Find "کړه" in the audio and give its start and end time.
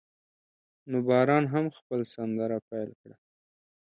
2.99-3.15